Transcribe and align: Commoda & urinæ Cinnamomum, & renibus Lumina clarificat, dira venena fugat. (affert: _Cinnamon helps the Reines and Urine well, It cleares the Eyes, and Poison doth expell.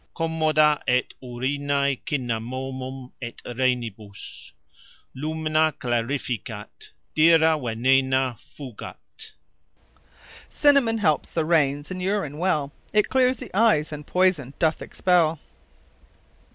Commoda 0.15 0.81
& 1.13 1.21
urinæ 1.21 2.01
Cinnamomum, 2.07 3.11
& 3.27 3.45
renibus 3.45 4.51
Lumina 5.15 5.75
clarificat, 5.79 6.89
dira 7.13 7.55
venena 7.59 8.35
fugat. 8.39 8.95
(affert: 8.95 9.33
_Cinnamon 10.51 10.97
helps 10.97 11.29
the 11.29 11.45
Reines 11.45 11.91
and 11.91 12.01
Urine 12.01 12.39
well, 12.39 12.71
It 12.91 13.09
cleares 13.09 13.37
the 13.37 13.55
Eyes, 13.55 13.91
and 13.91 14.07
Poison 14.07 14.55
doth 14.57 14.81
expell. 14.81 15.39